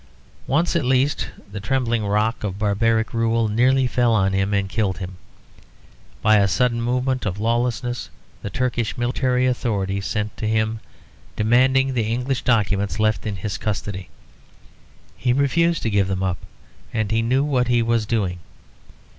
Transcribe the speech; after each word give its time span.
Once 0.47 0.75
at 0.75 0.83
least 0.83 1.27
the 1.51 1.59
trembling 1.59 2.03
rock 2.03 2.43
of 2.43 2.57
barbaric 2.57 3.13
rule 3.13 3.47
nearly 3.47 3.85
fell 3.85 4.13
on 4.15 4.33
him 4.33 4.51
and 4.51 4.67
killed 4.67 4.97
him. 4.97 5.17
By 6.23 6.37
a 6.37 6.47
sudden 6.47 6.81
movement 6.81 7.27
of 7.27 7.39
lawlessness 7.39 8.09
the 8.41 8.49
Turkish 8.49 8.97
military 8.97 9.45
authorities 9.45 10.07
sent 10.07 10.35
to 10.37 10.47
him, 10.47 10.79
demanding 11.35 11.93
the 11.93 12.11
English 12.11 12.41
documents 12.41 12.99
left 12.99 13.27
in 13.27 13.35
his 13.35 13.59
custody. 13.59 14.09
He 15.15 15.33
refused 15.33 15.83
to 15.83 15.91
give 15.91 16.07
them 16.07 16.23
up; 16.23 16.39
and 16.91 17.11
he 17.11 17.21
knew 17.21 17.43
what 17.43 17.67
he 17.67 17.83
was 17.83 18.07
doing. 18.07 18.39